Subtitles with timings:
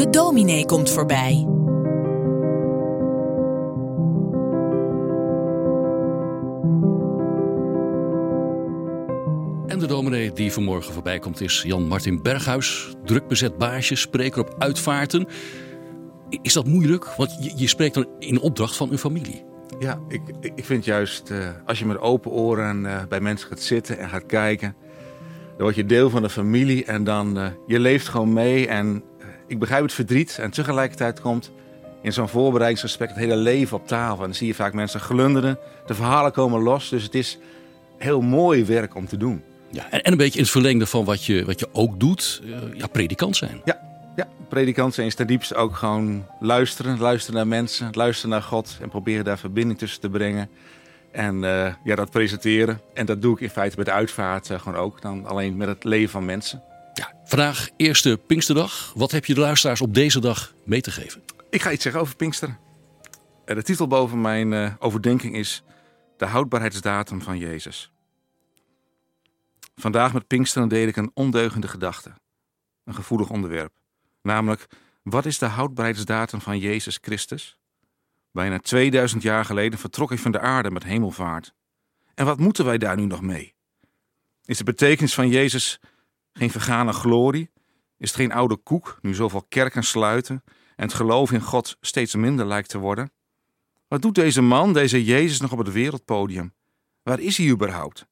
[0.00, 1.46] De dominee komt voorbij.
[9.66, 12.94] En de dominee die vanmorgen voorbij komt is Jan-Martin Berghuis.
[13.04, 15.26] Druk bezet baasje, spreker op uitvaarten.
[16.42, 17.04] Is dat moeilijk?
[17.04, 19.44] Want je, je spreekt dan in opdracht van een familie.
[19.78, 20.22] Ja, ik,
[20.54, 24.08] ik vind juist uh, als je met open oren uh, bij mensen gaat zitten en
[24.08, 24.74] gaat kijken,
[25.56, 28.66] dan word je deel van de familie en dan uh, je leeft gewoon mee.
[28.68, 29.02] En
[29.50, 31.50] ik begrijp het verdriet en tegelijkertijd komt
[32.02, 34.18] in zo'n voorbereidingsgesprek het hele leven op tafel.
[34.18, 36.88] En dan zie je vaak mensen glunderen, de verhalen komen los.
[36.88, 37.38] Dus het is
[37.98, 39.42] heel mooi werk om te doen.
[39.70, 42.42] Ja, en, en een beetje in het verlengde van wat je, wat je ook doet,
[42.74, 43.60] ja, predikant zijn.
[43.64, 43.80] Ja,
[44.16, 46.98] ja, predikant zijn is ten diepste ook gewoon luisteren.
[46.98, 50.48] Luisteren naar mensen, luisteren naar God en proberen daar verbinding tussen te brengen.
[51.10, 52.80] En uh, ja, dat presenteren.
[52.94, 55.02] En dat doe ik in feite met de uitvaart uh, gewoon ook.
[55.02, 56.62] Dan alleen met het leven van mensen.
[57.30, 58.92] Vandaag eerste Pinksterdag.
[58.94, 61.22] Wat heb je de luisteraars op deze dag mee te geven?
[61.50, 62.58] Ik ga iets zeggen over Pinksteren.
[63.46, 65.62] Uh, de titel boven mijn overdenking is
[66.16, 67.92] De houdbaarheidsdatum van Jezus.
[69.76, 72.12] Vandaag met Pinksteren deel ik een ondeugende gedachte.
[72.84, 73.72] Een gevoelig onderwerp.
[74.22, 74.66] Namelijk,
[75.02, 77.58] wat is de houdbaarheidsdatum van Jezus Christus?
[78.32, 81.52] Bijna 2000 jaar geleden vertrok hij van de aarde met hemelvaart.
[82.14, 83.54] En wat moeten wij daar nu nog mee?
[84.44, 85.80] Is de betekenis van Jezus
[86.32, 87.50] geen vergane glorie?
[87.98, 90.42] Is het geen oude koek, nu zoveel kerken sluiten
[90.76, 93.12] en het geloof in God steeds minder lijkt te worden?
[93.88, 96.54] Wat doet deze man, deze Jezus, nog op het wereldpodium?
[97.02, 98.06] Waar is hij überhaupt?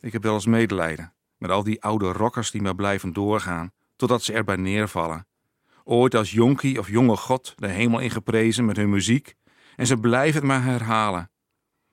[0.00, 4.22] Ik heb wel eens medelijden met al die oude rockers die maar blijven doorgaan totdat
[4.22, 5.26] ze erbij neervallen.
[5.84, 9.34] Ooit als jonkie of jonge god de hemel ingeprezen met hun muziek
[9.76, 11.30] en ze blijven het maar herhalen.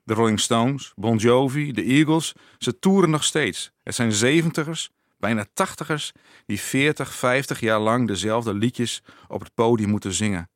[0.03, 3.71] De Rolling Stones, Bon Jovi, de Eagles, ze toeren nog steeds.
[3.83, 6.11] Het zijn zeventigers, bijna tachtigers,
[6.45, 10.49] die veertig, vijftig jaar lang dezelfde liedjes op het podium moeten zingen.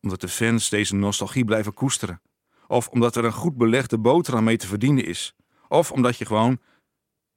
[0.00, 2.20] Omdat de fans deze nostalgie blijven koesteren.
[2.66, 5.34] Of omdat er een goed belegde boterham mee te verdienen is.
[5.68, 6.58] Of omdat je gewoon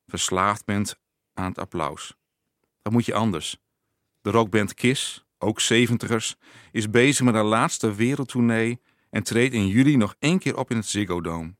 [0.07, 0.99] verslaafd bent
[1.33, 2.15] aan het applaus.
[2.81, 3.57] Dat moet je anders.
[4.21, 6.39] De rockband Kiss, ook 70ers,
[6.71, 10.77] is bezig met haar laatste wereldtournee en treedt in juli nog één keer op in
[10.77, 11.55] het Ziggo Dome.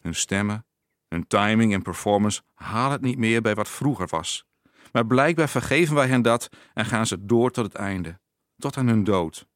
[0.00, 0.66] Hun stemmen,
[1.08, 4.44] hun timing en performance halen het niet meer bij wat vroeger was.
[4.92, 8.20] Maar blijkbaar vergeven wij hen dat en gaan ze door tot het einde,
[8.56, 9.46] tot aan hun dood.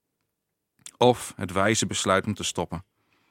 [0.97, 2.85] Of het wijze besluit om te stoppen.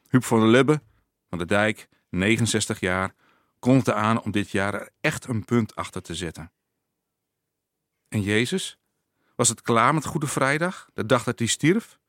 [0.08, 0.81] Huub van der Lubbe,
[1.30, 3.16] van de Dijk, 69 jaar,
[3.60, 6.52] kondigde aan om dit jaar er echt een punt achter te zetten.
[8.10, 8.78] En Jezus?
[9.36, 12.00] Was het klaar met Goede Vrijdag, de dag dat hij stierf?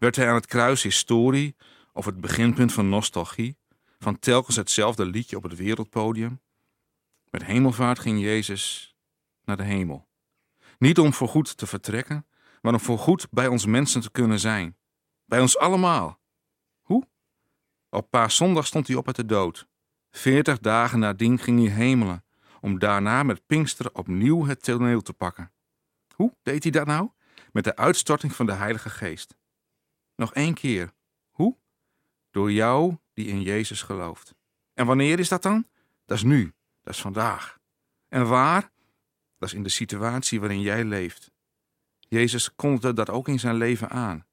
[0.00, 1.56] Werd hij aan het kruis historie
[1.92, 3.58] of het beginpunt van nostalgie,
[3.98, 6.40] van telkens hetzelfde liedje op het wereldpodium?
[7.30, 8.94] Met hemelvaart ging Jezus
[9.44, 10.08] naar de hemel.
[10.78, 12.26] Niet om voorgoed te vertrekken,
[12.60, 14.76] maar om voorgoed bij ons mensen te kunnen zijn.
[15.24, 16.20] Bij ons allemaal.
[16.82, 17.08] Hoe?
[17.90, 19.68] Op paaszondag stond hij op uit de dood.
[20.10, 22.24] Veertig dagen nadien ging hij hemelen
[22.60, 25.52] om daarna met Pinksteren opnieuw het toneel te pakken.
[26.14, 27.10] Hoe deed hij dat nou?
[27.52, 29.38] Met de uitstorting van de Heilige Geest.
[30.20, 30.92] Nog één keer.
[31.30, 31.56] Hoe?
[32.30, 34.34] Door jou die in Jezus gelooft.
[34.74, 35.66] En wanneer is dat dan?
[36.04, 36.54] Dat is nu.
[36.82, 37.58] Dat is vandaag.
[38.08, 38.70] En waar?
[39.38, 41.30] Dat is in de situatie waarin jij leeft.
[41.98, 44.26] Jezus kondigde dat ook in zijn leven aan.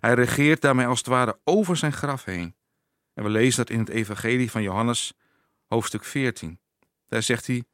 [0.00, 2.56] Hij regeert daarmee als het ware over zijn graf heen.
[3.14, 5.14] En we lezen dat in het Evangelie van Johannes,
[5.66, 6.60] hoofdstuk 14.
[7.06, 7.64] Daar zegt hij: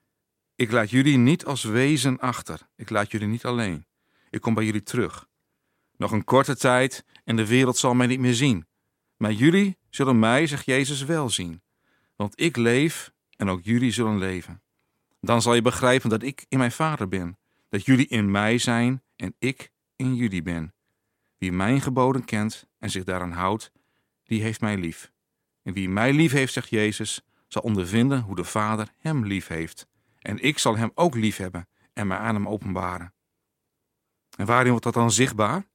[0.55, 2.69] Ik laat jullie niet als wezen achter.
[2.77, 3.87] Ik laat jullie niet alleen.
[4.31, 5.29] Ik kom bij jullie terug.
[6.01, 8.67] Nog een korte tijd en de wereld zal mij niet meer zien.
[9.17, 11.63] Maar jullie zullen mij, zegt Jezus, wel zien.
[12.17, 14.63] Want ik leef en ook jullie zullen leven.
[15.21, 17.39] Dan zal je begrijpen dat ik in mijn Vader ben.
[17.69, 20.75] Dat jullie in mij zijn en ik in jullie ben.
[21.39, 23.73] Wie mijn geboden kent en zich daaraan houdt,
[24.25, 25.13] die heeft mij lief.
[25.63, 29.87] En wie mij lief heeft, zegt Jezus, zal ondervinden hoe de Vader hem lief heeft.
[30.19, 33.15] En ik zal hem ook lief hebben en mij aan hem openbaren.
[34.37, 35.70] En waarin wordt dat dan zichtbaar?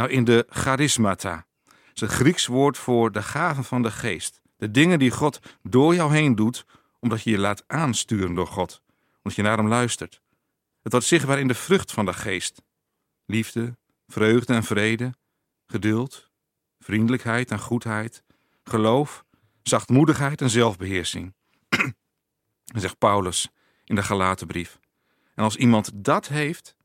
[0.00, 1.46] Nou, in de charismata.
[1.64, 4.40] Dat is het Grieks woord voor de gaven van de geest.
[4.56, 6.66] De dingen die God door jou heen doet,
[6.98, 8.82] omdat je je laat aansturen door God.
[9.16, 10.20] Omdat je naar hem luistert.
[10.82, 12.62] Het wordt zichtbaar in de vrucht van de geest.
[13.26, 13.76] Liefde,
[14.06, 15.14] vreugde en vrede,
[15.66, 16.30] geduld,
[16.78, 18.22] vriendelijkheid en goedheid,
[18.64, 19.24] geloof,
[19.62, 21.34] zachtmoedigheid en zelfbeheersing.
[22.64, 23.48] zegt Paulus
[23.84, 24.78] in de Galatenbrief.
[25.34, 26.76] En als iemand dat heeft,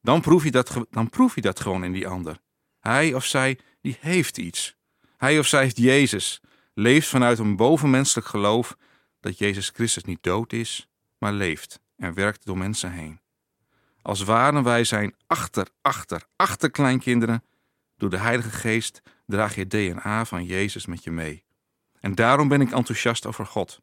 [0.00, 2.44] dan proef, je dat, dan proef je dat gewoon in die ander.
[2.86, 4.76] Hij of zij, die heeft iets.
[5.16, 6.40] Hij of zij heeft Jezus,
[6.74, 8.76] leeft vanuit een bovenmenselijk geloof
[9.20, 10.88] dat Jezus Christus niet dood is,
[11.18, 13.20] maar leeft en werkt door mensen heen.
[14.02, 17.44] als waren wij zijn achter, achter, achterkleinkinderen.
[17.96, 21.44] Door de Heilige Geest draag je DNA van Jezus met je mee.
[22.00, 23.80] En daarom ben ik enthousiast over God.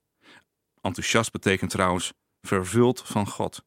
[0.82, 3.64] Enthousiast betekent trouwens vervuld van God.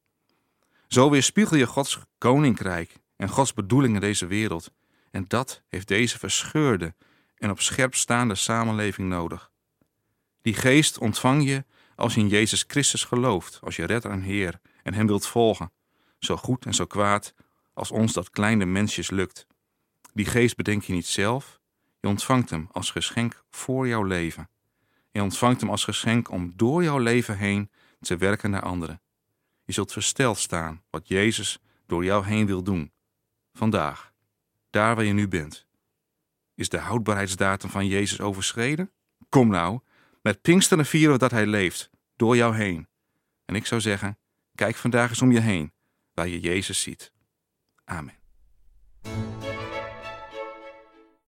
[0.88, 4.70] Zo weerspiegel je Gods koninkrijk en Gods bedoeling in deze wereld.
[5.16, 6.94] En dat heeft deze verscheurde
[7.36, 9.50] en op scherp staande samenleving nodig.
[10.42, 11.64] Die geest ontvang je
[11.94, 15.72] als je in Jezus Christus gelooft, als je redder en Heer en Hem wilt volgen,
[16.18, 17.34] zo goed en zo kwaad
[17.74, 19.46] als ons dat kleine mensjes lukt.
[20.12, 21.60] Die geest bedenk je niet zelf,
[22.00, 24.48] je ontvangt Hem als geschenk voor jouw leven.
[25.10, 27.70] Je ontvangt Hem als geschenk om door jouw leven heen
[28.00, 29.00] te werken naar anderen.
[29.64, 32.92] Je zult versteld staan wat Jezus door jou heen wil doen.
[33.52, 34.14] Vandaag,
[34.76, 35.66] daar waar je nu bent.
[36.54, 38.90] Is de houdbaarheidsdatum van Jezus overschreden?
[39.28, 39.80] Kom nou,
[40.22, 42.88] met Pinksteren vieren we dat Hij leeft, door jou heen.
[43.44, 44.18] En ik zou zeggen,
[44.54, 45.72] kijk vandaag eens om je heen,
[46.14, 47.12] waar je Jezus ziet.
[47.84, 48.14] Amen.